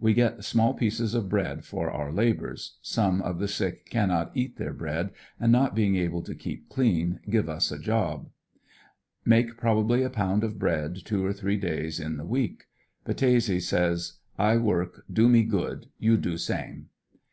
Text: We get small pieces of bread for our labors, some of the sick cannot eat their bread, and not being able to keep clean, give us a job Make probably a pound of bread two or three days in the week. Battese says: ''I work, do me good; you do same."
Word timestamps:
We 0.00 0.14
get 0.14 0.42
small 0.42 0.74
pieces 0.74 1.14
of 1.14 1.28
bread 1.28 1.64
for 1.64 1.92
our 1.92 2.10
labors, 2.10 2.78
some 2.82 3.22
of 3.22 3.38
the 3.38 3.46
sick 3.46 3.86
cannot 3.86 4.32
eat 4.34 4.56
their 4.56 4.72
bread, 4.72 5.10
and 5.38 5.52
not 5.52 5.76
being 5.76 5.94
able 5.94 6.22
to 6.24 6.34
keep 6.34 6.68
clean, 6.68 7.20
give 7.30 7.48
us 7.48 7.70
a 7.70 7.78
job 7.78 8.30
Make 9.24 9.56
probably 9.56 10.02
a 10.02 10.10
pound 10.10 10.42
of 10.42 10.58
bread 10.58 10.96
two 11.04 11.24
or 11.24 11.32
three 11.32 11.56
days 11.56 12.00
in 12.00 12.16
the 12.16 12.26
week. 12.26 12.64
Battese 13.06 13.62
says: 13.62 14.14
''I 14.40 14.60
work, 14.60 15.04
do 15.08 15.28
me 15.28 15.44
good; 15.44 15.86
you 16.00 16.16
do 16.16 16.36
same." 16.36 16.88